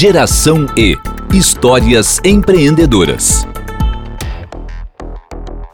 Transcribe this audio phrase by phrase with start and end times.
[0.00, 0.96] Geração E
[1.30, 3.46] Histórias empreendedoras.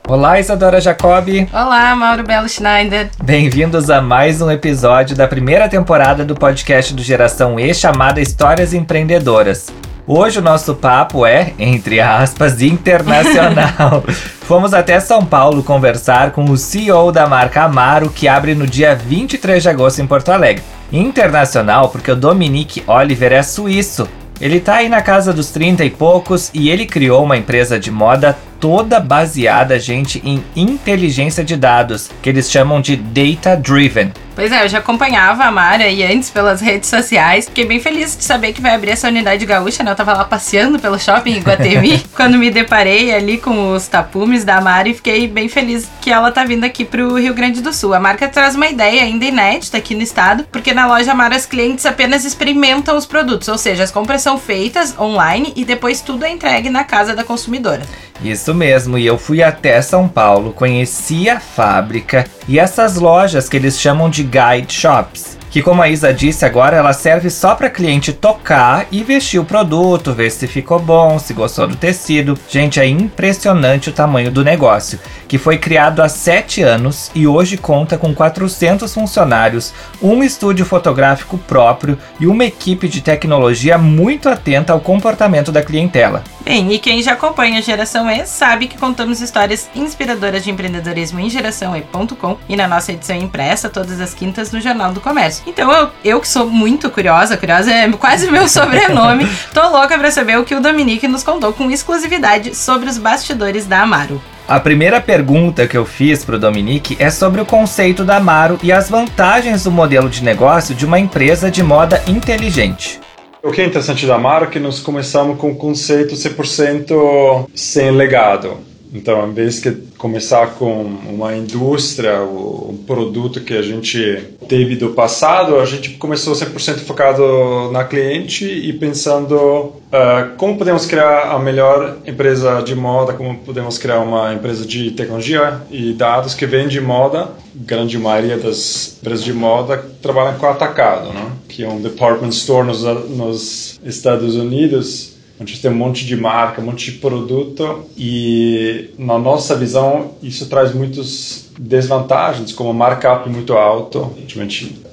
[0.08, 1.48] Olá, Isadora Jacobi.
[1.52, 3.08] Olá, Mauro Belo Schneider.
[3.22, 8.74] Bem-vindos a mais um episódio da primeira temporada do podcast do Geração E chamada Histórias
[8.74, 9.68] Empreendedoras.
[10.04, 14.02] Hoje o nosso papo é, entre aspas, internacional.
[14.42, 18.92] Fomos até São Paulo conversar com o CEO da marca Amaro, que abre no dia
[18.96, 20.64] 23 de agosto em Porto Alegre.
[20.92, 24.08] Internacional porque o Dominique Oliver é suíço.
[24.40, 27.90] Ele tá aí na casa dos 30 e poucos e ele criou uma empresa de
[27.90, 34.12] moda toda baseada, gente, em inteligência de dados, que eles chamam de data driven.
[34.36, 37.46] Pois é, eu já acompanhava a Mara e antes pelas redes sociais.
[37.46, 39.90] Fiquei bem feliz de saber que vai abrir essa unidade gaúcha, né?
[39.90, 44.44] Eu tava lá passeando pelo shopping em Guatemi quando me deparei ali com os tapumes
[44.44, 47.72] da Mara e fiquei bem feliz que ela tá vindo aqui pro Rio Grande do
[47.72, 47.94] Sul.
[47.94, 51.46] A marca traz uma ideia ainda inédita aqui no estado, porque na loja Mara os
[51.46, 56.26] clientes apenas experimentam os produtos, ou seja, as compras são feitas online e depois tudo
[56.26, 57.86] é entregue na casa da consumidora.
[58.22, 63.56] Isso mesmo, e eu fui até São Paulo, conheci a fábrica e essas lojas que
[63.56, 67.70] eles chamam de guide shops que como a Isa disse agora, ela serve só para
[67.70, 72.38] cliente tocar e vestir o produto, ver se ficou bom, se gostou do tecido.
[72.46, 77.56] Gente, é impressionante o tamanho do negócio, que foi criado há 7 anos e hoje
[77.56, 79.72] conta com 400 funcionários,
[80.02, 86.22] um estúdio fotográfico próprio e uma equipe de tecnologia muito atenta ao comportamento da clientela.
[86.46, 91.18] Bem, e quem já acompanha a Geração E sabe que contamos histórias inspiradoras de empreendedorismo
[91.18, 95.42] em geraçãoe.com e na nossa edição impressa todas as quintas no Jornal do Comércio.
[95.44, 100.12] Então eu, eu que sou muito curiosa, curiosa é quase meu sobrenome, tô louca para
[100.12, 104.22] saber o que o Dominique nos contou com exclusividade sobre os bastidores da Amaro.
[104.46, 108.56] A primeira pergunta que eu fiz para o Dominique é sobre o conceito da Amaro
[108.62, 113.00] e as vantagens do modelo de negócio de uma empresa de moda inteligente.
[113.46, 117.92] O que é interessante da Amaro é que nós começamos com o conceito 100% sem
[117.92, 118.58] legado.
[118.92, 124.90] Então, em vez de começar com uma indústria, um produto que a gente teve do
[124.90, 131.38] passado, a gente começou 100% focado na cliente e pensando uh, como podemos criar a
[131.38, 136.80] melhor empresa de moda, como podemos criar uma empresa de tecnologia e dados que vende
[136.80, 137.30] moda.
[137.54, 141.32] Grande maioria das empresas de moda trabalham com atacado, né?
[141.48, 146.16] que é um department store nos, nos Estados Unidos a gente tem um monte de
[146.16, 153.28] marca, um monte de produto e na nossa visão isso traz muitas desvantagens, como markup
[153.28, 154.12] muito alto,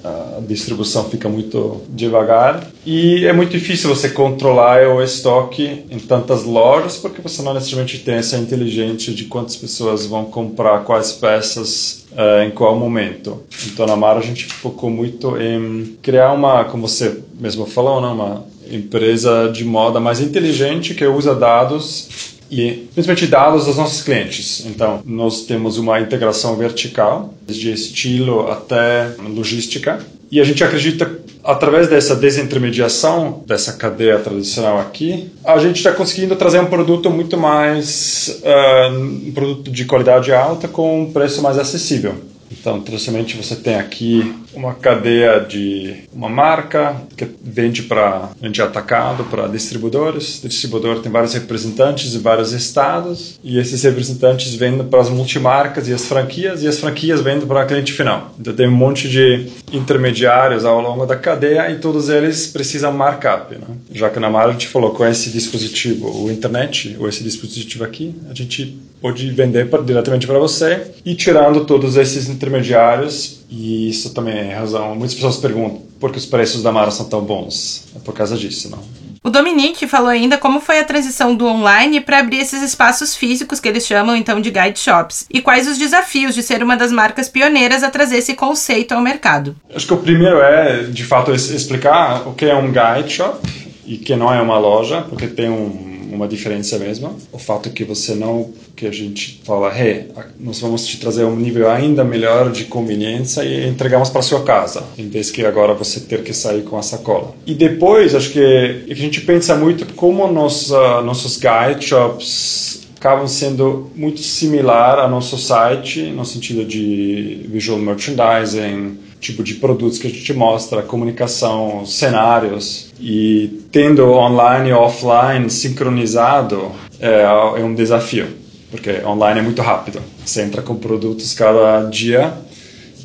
[0.04, 6.44] a distribuição fica muito devagar e é muito difícil você controlar o estoque em tantas
[6.44, 12.04] lojas porque você não necessariamente tem essa inteligência de quantas pessoas vão comprar quais peças
[12.12, 13.42] uh, em qual momento.
[13.66, 18.08] Então na Mara a gente focou muito em criar uma, como você mesmo falou, né,
[18.08, 24.64] uma empresa de moda mais inteligente que usa dados e principalmente dados dos nossos clientes.
[24.66, 31.88] Então, nós temos uma integração vertical, desde estilo até logística, e a gente acredita através
[31.88, 38.40] dessa desintermediação dessa cadeia tradicional aqui, a gente está conseguindo trazer um produto muito mais
[38.42, 42.14] uh, um produto de qualidade alta com um preço mais acessível.
[42.50, 49.24] Então, tradicionalmente você tem aqui uma cadeia de uma marca que vende para vende atacado
[49.24, 50.42] para distribuidores.
[50.42, 55.88] O distribuidor tem vários representantes de vários estados e esses representantes vendem para as multimarcas
[55.88, 58.34] e as franquias e as franquias vendem para o cliente final.
[58.38, 63.54] Então tem um monte de intermediários ao longo da cadeia e todos eles precisam markup.
[63.54, 63.66] Né?
[63.92, 67.84] Já que na Mara a gente falou com esse dispositivo, o internet ou esse dispositivo
[67.84, 74.12] aqui, a gente pode vender diretamente para você e tirando todos esses intermediários e isso
[74.12, 74.94] também é razão.
[74.94, 77.86] Muitas pessoas perguntam por que os preços da Mara são tão bons.
[77.96, 78.78] É por causa disso, não?
[79.26, 83.58] O Dominique falou ainda como foi a transição do online para abrir esses espaços físicos
[83.58, 86.92] que eles chamam então de guide shops e quais os desafios de ser uma das
[86.92, 89.56] marcas pioneiras a trazer esse conceito ao mercado.
[89.74, 93.38] Acho que o primeiro é, de fato, explicar o que é um guide shop
[93.86, 97.16] e que não é uma loja, porque tem um uma diferença mesmo.
[97.32, 100.08] O fato que você não, que a gente fala, hey,
[100.38, 104.82] nós vamos te trazer um nível ainda melhor de conveniência e entregamos para sua casa,
[104.98, 107.34] em vez que agora você ter que sair com a sacola.
[107.46, 113.90] E depois, acho que a gente pensa muito como nos, nossos guide shops acabam sendo
[113.94, 120.10] muito similar ao nosso site no sentido de visual merchandising, tipo de produtos que a
[120.10, 128.28] gente mostra, comunicação, cenários e tendo online e offline sincronizado é, é um desafio,
[128.70, 130.00] porque online é muito rápido.
[130.24, 132.34] Você entra com produtos cada dia,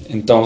[0.10, 0.46] então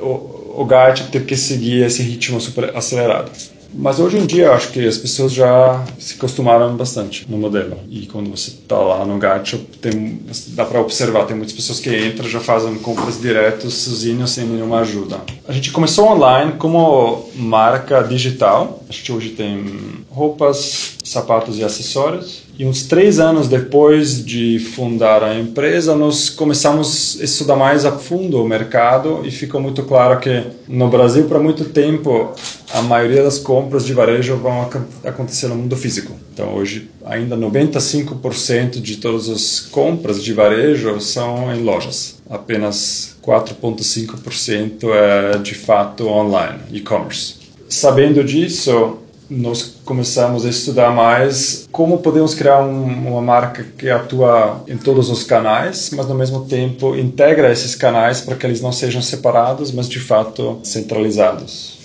[0.00, 3.30] o, o Guide tem que seguir esse ritmo super acelerado.
[3.76, 7.78] Mas hoje em dia, acho que as pessoas já se acostumaram bastante no modelo.
[7.88, 11.94] E quando você está lá no gacha, tem, dá para observar, tem muitas pessoas que
[12.06, 15.20] entram já fazem compras direto sozinhos, sem nenhuma ajuda.
[15.46, 18.82] A gente começou online como marca digital.
[18.88, 19.64] A gente hoje tem
[20.08, 22.45] roupas, sapatos e acessórios.
[22.58, 27.92] E uns três anos depois de fundar a empresa, nós começamos a estudar mais a
[27.92, 32.32] fundo o mercado e ficou muito claro que no Brasil, por muito tempo,
[32.72, 34.70] a maioria das compras de varejo vão
[35.04, 36.12] acontecer no mundo físico.
[36.32, 42.22] Então, hoje, ainda 95% de todas as compras de varejo são em lojas.
[42.30, 47.34] Apenas 4,5% é de fato online, e-commerce.
[47.68, 48.96] Sabendo disso,
[49.28, 55.08] nós começamos a estudar mais como podemos criar um, uma marca que atua em todos
[55.08, 59.70] os canais, mas no mesmo tempo integra esses canais para que eles não sejam separados,
[59.70, 61.76] mas de fato centralizados.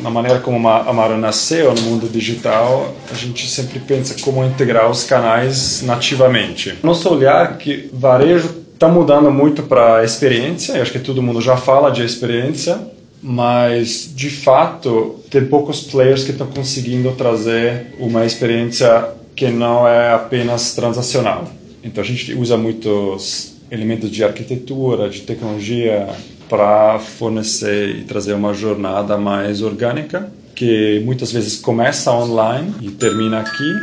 [0.00, 4.88] Na maneira como a Amaro nasceu no mundo digital, a gente sempre pensa como integrar
[4.90, 6.78] os canais nativamente.
[6.82, 11.40] Nosso olhar é que varejo está mudando muito para a experiência, acho que todo mundo
[11.40, 12.78] já fala de experiência,
[13.22, 20.12] mas de fato tem poucos players que estão conseguindo trazer uma experiência que não é
[20.12, 21.50] apenas transacional.
[21.82, 26.08] Então a gente usa muitos elementos de arquitetura, de tecnologia
[26.48, 33.40] para fornecer e trazer uma jornada mais orgânica, que muitas vezes começa online e termina
[33.40, 33.74] aqui,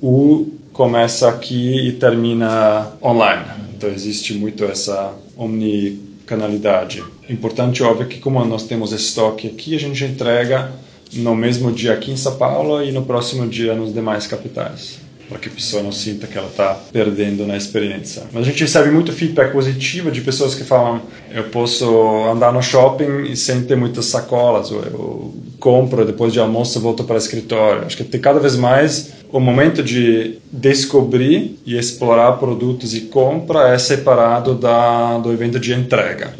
[0.00, 3.44] ou começa aqui e termina online.
[3.76, 5.98] Então existe muito essa omni
[6.30, 7.02] canalidade.
[7.28, 10.70] Importante, óbvio, que como nós temos estoque aqui, a gente entrega
[11.12, 15.38] no mesmo dia aqui em São Paulo e no próximo dia nos demais capitais para
[15.38, 18.24] que a pessoa não sinta que ela está perdendo na experiência.
[18.32, 21.86] Mas a gente recebe muito feedback positivo de pessoas que falam: eu posso
[22.28, 27.04] andar no shopping sem ter muitas sacolas, ou eu compro depois de almoço e volto
[27.04, 27.84] para o escritório.
[27.86, 33.68] Acho que tem cada vez mais o momento de descobrir e explorar produtos e compra
[33.68, 36.34] é separado da, do evento de entrega.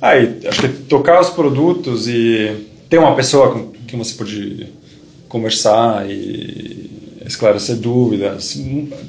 [0.00, 4.68] Aí, acho que tocar os produtos e ter uma pessoa com quem você pode
[5.28, 6.90] conversar e
[7.26, 8.60] esclarecer dúvidas.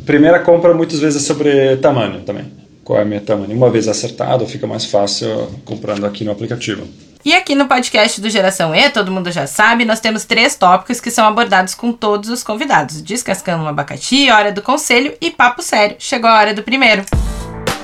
[0.05, 2.45] Primeira compra muitas vezes é sobre tamanho também.
[2.83, 3.55] Qual é o meu tamanho?
[3.55, 6.87] Uma vez acertado, fica mais fácil comprando aqui no aplicativo.
[7.23, 11.01] E aqui no podcast do Geração E, todo mundo já sabe, nós temos três tópicos
[11.01, 15.61] que são abordados com todos os convidados: Descascando um abacaxi, Hora do Conselho e Papo
[15.61, 15.97] Sério.
[15.99, 17.03] Chegou a hora do primeiro.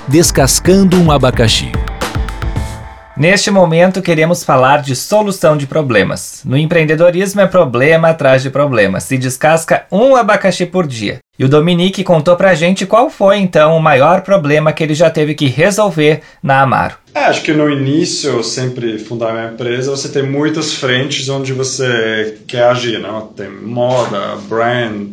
[0.08, 1.70] Descascando um abacaxi.
[3.18, 6.42] Neste momento, queremos falar de solução de problemas.
[6.46, 9.02] No empreendedorismo é problema atrás de problema.
[9.02, 11.20] Se descasca um abacaxi por dia.
[11.38, 15.10] E o Dominique contou pra gente qual foi então o maior problema que ele já
[15.10, 16.96] teve que resolver na Amaro.
[17.14, 22.38] É, acho que no início, sempre fundar uma empresa, você tem muitas frentes onde você
[22.48, 23.20] quer agir, não?
[23.20, 23.28] Né?
[23.36, 25.10] Tem moda, brand,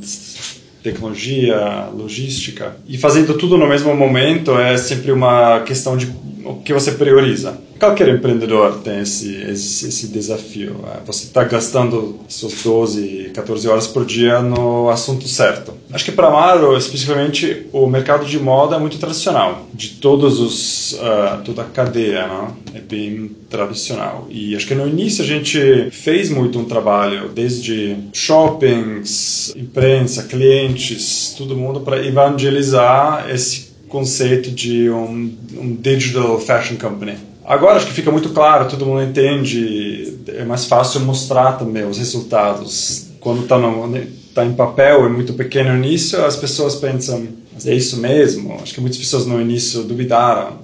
[0.82, 2.76] tecnologia, logística.
[2.88, 6.06] E fazendo tudo no mesmo momento é sempre uma questão de
[6.44, 7.58] o que você prioriza.
[7.82, 10.76] Qualquer empreendedor tem esse, esse, esse desafio.
[10.86, 15.74] É, você está gastando suas 12, 14 horas por dia no assunto certo.
[15.92, 19.66] Acho que para Amaro, especificamente, o mercado de moda é muito tradicional.
[19.74, 22.56] De todos os, uh, toda a cadeia, não?
[22.72, 24.28] é bem tradicional.
[24.30, 31.34] E acho que no início a gente fez muito um trabalho, desde shoppings, imprensa, clientes,
[31.36, 37.31] todo mundo, para evangelizar esse conceito de um, um digital fashion company.
[37.44, 41.98] Agora acho que fica muito claro, todo mundo entende, é mais fácil mostrar também os
[41.98, 43.06] resultados.
[43.20, 43.58] Quando está
[44.34, 47.26] tá em papel, é muito pequeno no início, as pessoas pensam,
[47.64, 48.58] é isso mesmo?
[48.62, 50.58] Acho que muitas pessoas no início duvidaram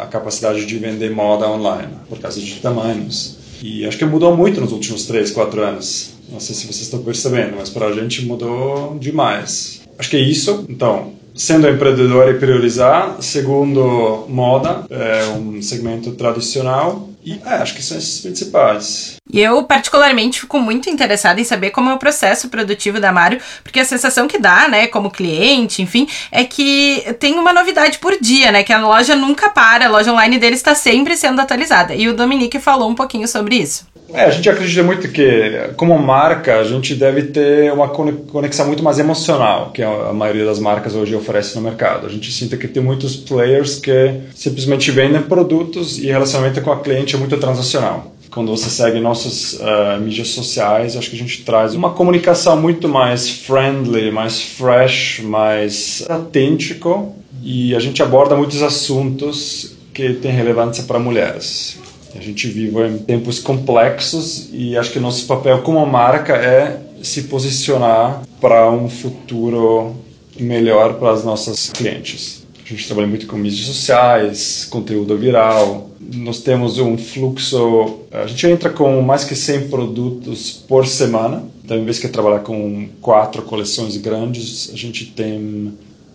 [0.00, 3.38] a capacidade de vender moda online, por causa de tamanhos.
[3.62, 6.14] E acho que mudou muito nos últimos 3, 4 anos.
[6.30, 9.82] Não sei se vocês estão percebendo, mas para a gente mudou demais.
[9.98, 10.64] Acho que é isso.
[10.68, 13.16] Então, sendo empreendedor e priorizar.
[13.20, 17.08] Segundo, moda, é um segmento tradicional.
[17.22, 19.16] E é, acho que são esses principais.
[19.30, 23.40] E eu, particularmente, fico muito interessada em saber como é o processo produtivo da Mário,
[23.62, 28.18] porque a sensação que dá, né, como cliente, enfim, é que tem uma novidade por
[28.20, 31.94] dia, né, que a loja nunca para, a loja online dele está sempre sendo atualizada.
[31.94, 33.86] E o Dominique falou um pouquinho sobre isso.
[34.12, 38.82] É, a gente acredita muito que, como marca, a gente deve ter uma conexão muito
[38.82, 42.06] mais emocional que a maioria das marcas hoje oferece no mercado.
[42.06, 46.80] A gente sinta que tem muitos players que simplesmente vendem produtos e relacionamento com a
[46.80, 48.12] cliente é muito transacional.
[48.30, 52.88] Quando você segue nossas uh, mídias sociais, acho que a gente traz uma comunicação muito
[52.88, 60.84] mais friendly, mais fresh, mais autêntico e a gente aborda muitos assuntos que têm relevância
[60.84, 61.80] para mulheres
[62.14, 67.24] A gente vive em tempos complexos e acho que nosso papel como marca é se
[67.24, 69.94] posicionar para um futuro
[70.38, 72.42] melhor para as nossas clientes.
[72.64, 75.90] A gente trabalha muito com mídias sociais, conteúdo viral.
[76.00, 81.44] Nós temos um fluxo, a gente entra com mais que 100 produtos por semana.
[81.64, 85.72] Então, em vez de trabalhar com quatro coleções grandes, a gente tem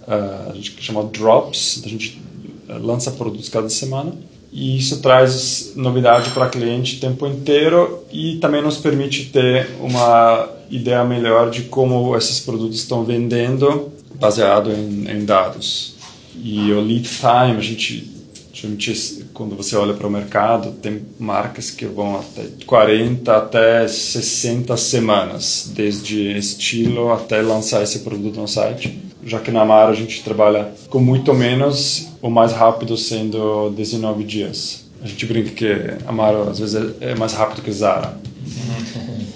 [0.07, 2.21] uh, a gente chama drops, a gente
[2.67, 4.13] lança produtos cada semana
[4.55, 10.47] e isso traz novidade para cliente o tempo inteiro e também nos permite ter uma
[10.71, 15.95] ideia melhor de como esses produtos estão vendendo baseado em, em dados.
[16.41, 18.09] E o lead time, a gente,
[18.65, 24.75] gente quando você olha para o mercado, tem marcas que vão até 40 até 60
[24.77, 28.99] semanas, desde estilo até lançar esse produto no site.
[29.25, 34.23] Já que na Amaro a gente trabalha com muito menos, o mais rápido sendo 19
[34.23, 34.85] dias.
[35.01, 35.67] A gente brinca que
[36.05, 38.19] Amaro às vezes é mais rápido que Zara.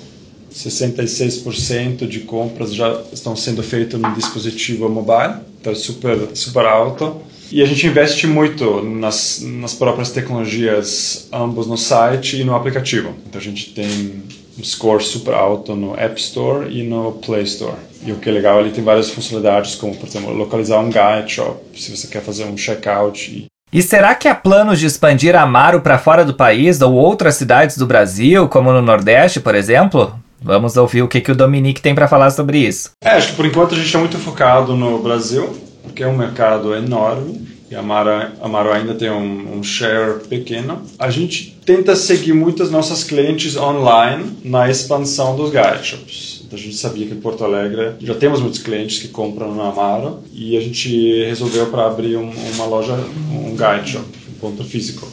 [0.54, 7.22] 66% de compras já estão sendo feitas no dispositivo mobile, então é super, super alto.
[7.52, 13.16] E a gente investe muito nas, nas próprias tecnologias, ambos no site e no aplicativo.
[13.28, 14.24] Então a gente tem
[14.58, 17.78] um score super alto no App Store e no Play Store.
[18.06, 21.32] E o que é legal, ele tem várias funcionalidades, como, por exemplo, localizar um guide
[21.32, 23.32] shop, se você quer fazer um checkout.
[23.32, 23.48] E...
[23.74, 27.36] e será que há planos de expandir a Amaro para fora do país ou outras
[27.36, 30.14] cidades do Brasil, como no Nordeste, por exemplo?
[30.42, 32.92] Vamos ouvir o que, que o Dominique tem para falar sobre isso.
[33.04, 35.54] É, acho que por enquanto a gente está muito focado no Brasil,
[35.90, 40.82] porque é um mercado enorme e a Amaro, ainda tem um, um, share pequeno.
[40.98, 46.44] A gente tenta seguir muitas nossas clientes online na expansão dos guide shops.
[46.46, 49.70] Então a gente sabia que em Porto Alegre já temos muitos clientes que compram na
[49.70, 52.96] Amaro e a gente resolveu para abrir um, uma loja,
[53.32, 55.08] um guide shop, um ponto físico.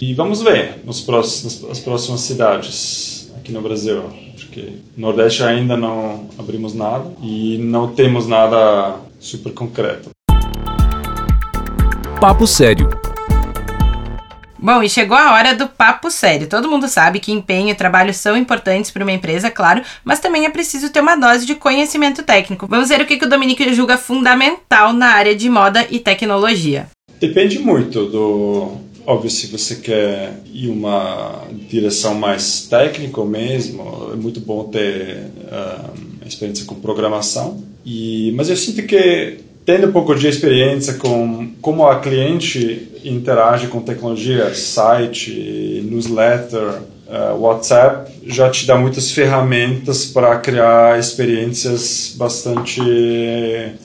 [0.00, 4.02] E vamos ver nos próximos, nas próximas cidades aqui no Brasil
[4.50, 10.10] porque no Nordeste ainda não abrimos nada e não temos nada super concreto.
[12.20, 12.90] Papo Sério.
[14.58, 16.46] Bom, e chegou a hora do papo sério.
[16.46, 20.44] Todo mundo sabe que empenho e trabalho são importantes para uma empresa, claro, mas também
[20.44, 22.66] é preciso ter uma dose de conhecimento técnico.
[22.66, 26.88] Vamos ver o que, que o Dominique julga fundamental na área de moda e tecnologia.
[27.18, 34.40] Depende muito do, Óbvio, se você quer ir uma direção mais técnica mesmo, é muito
[34.40, 37.64] bom ter uh, experiência com programação.
[37.84, 39.38] E, mas eu sinto que
[39.70, 47.38] tendo um pouco de experiência com como a cliente interage com tecnologia, site, newsletter, uh,
[47.38, 52.82] WhatsApp, já te dá muitas ferramentas para criar experiências bastante,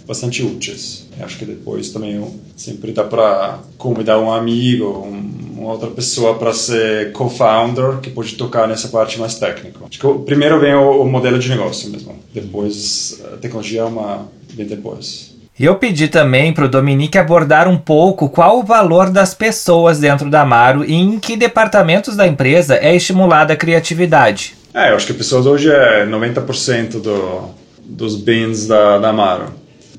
[0.07, 1.07] bastante úteis.
[1.19, 2.19] Acho que depois também
[2.57, 8.33] sempre dá para convidar um amigo, um, uma outra pessoa para ser co-founder que pode
[8.33, 9.81] tocar nessa parte mais técnica.
[9.87, 14.27] Acho que primeiro vem o, o modelo de negócio mesmo, depois a tecnologia é uma
[14.55, 15.34] bem depois.
[15.57, 20.29] Eu pedi também para o Dominique abordar um pouco qual o valor das pessoas dentro
[20.29, 24.53] da Amaro e em que departamentos da empresa é estimulada a criatividade.
[24.73, 27.51] É, eu acho que pessoas hoje é 90% do,
[27.85, 29.53] dos bens da, da Amaro,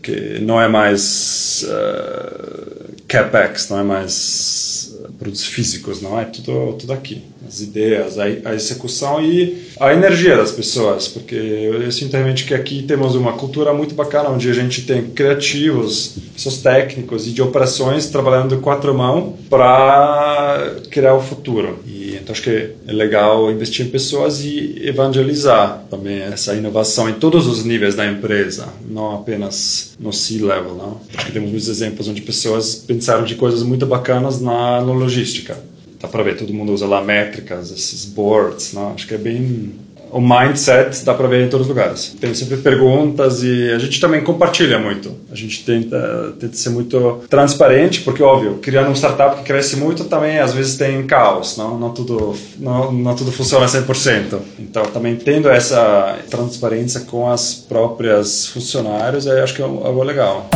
[0.06, 6.92] que não é mais uh, capex, não é mais produtos físicos, não é tudo tudo
[6.92, 12.44] aqui as ideias, a, a, execução e a energia das pessoas, porque eu sinto realmente
[12.44, 17.30] que aqui temos uma cultura muito bacana, onde a gente tem criativos, pessoas técnicos e
[17.30, 21.78] de operações trabalhando quatro mãos para criar o futuro.
[21.86, 22.50] E então acho que
[22.88, 28.04] é legal investir em pessoas e evangelizar também essa inovação em todos os níveis da
[28.04, 31.00] empresa, não apenas no C-level, não.
[31.16, 35.56] Acho que temos muitos exemplos onde pessoas pensaram de coisas muito bacanas na, logística
[36.00, 38.92] dá para ver, todo mundo usa lá métricas, esses boards, não?
[38.92, 39.72] acho que é bem
[40.10, 42.16] o mindset dá para ver em todos os lugares.
[42.20, 45.14] Tem sempre perguntas e a gente também compartilha muito.
[45.30, 50.04] A gente tenta, tenta ser muito transparente, porque, óbvio, criando um startup que cresce muito
[50.04, 54.38] também às vezes tem caos, não, não, tudo, não, não tudo funciona 100%.
[54.58, 60.48] Então, também tendo essa transparência com as próprias funcionários, eu acho que é algo legal.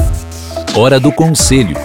[0.76, 1.76] Hora do Conselho.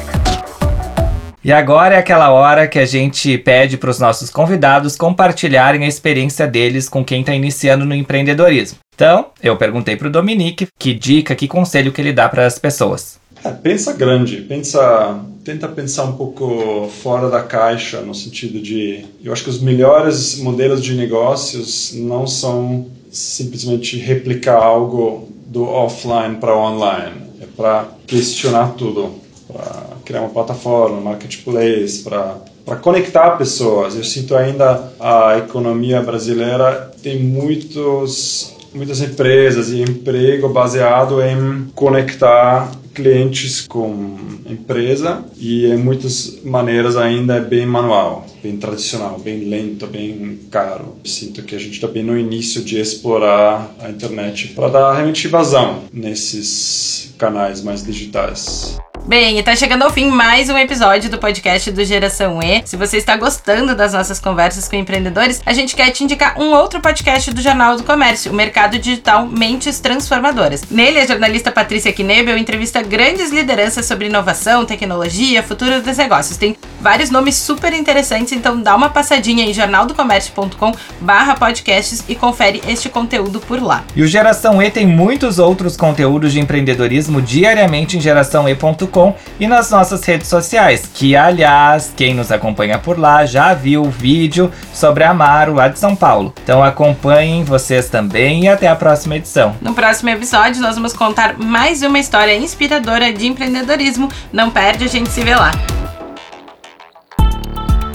[1.45, 5.87] E agora é aquela hora que a gente pede para os nossos convidados compartilharem a
[5.87, 8.79] experiência deles com quem está iniciando no empreendedorismo.
[8.95, 12.57] Então, eu perguntei para o Dominique que dica, que conselho que ele dá para as
[12.57, 13.19] pessoas.
[13.43, 19.31] É, pensa grande, pensa, tenta pensar um pouco fora da caixa, no sentido de, eu
[19.31, 26.57] acho que os melhores modelos de negócios não são simplesmente replicar algo do offline para
[26.57, 33.95] online, é para questionar tudo para criar uma plataforma, marketplace, para conectar pessoas.
[33.95, 42.69] Eu sinto ainda a economia brasileira tem muitos muitas empresas e emprego baseado em conectar
[42.93, 44.17] clientes com
[44.49, 50.95] empresa e em muitas maneiras ainda é bem manual, bem tradicional, bem lento, bem caro.
[51.03, 55.27] Sinto que a gente está bem no início de explorar a internet para dar realmente
[55.27, 58.77] vazão nesses canais mais digitais.
[59.07, 62.63] Bem, e tá chegando ao fim mais um episódio do podcast do Geração E.
[62.65, 66.51] Se você está gostando das nossas conversas com empreendedores, a gente quer te indicar um
[66.53, 70.63] outro podcast do Jornal do Comércio, o Mercado Digital Mentes Transformadoras.
[70.71, 76.35] Nele, a jornalista Patrícia Knebel entrevista grandes lideranças sobre inovação, tecnologia, futuro dos negócios.
[76.35, 82.59] Tem vários nomes super interessantes, então dá uma passadinha em jornaldocomércio.com barra podcasts e confere
[82.67, 83.83] este conteúdo por lá.
[83.95, 88.94] E o Geração E tem muitos outros conteúdos de empreendedorismo diariamente em geraçãoe.com
[89.39, 93.89] e nas nossas redes sociais, que aliás, quem nos acompanha por lá já viu o
[93.89, 96.33] vídeo sobre Amaro lá de São Paulo.
[96.43, 99.55] Então acompanhem vocês também e até a próxima edição.
[99.61, 104.09] No próximo episódio nós vamos contar mais uma história inspiradora de empreendedorismo.
[104.31, 105.51] Não perde, a gente se vê lá.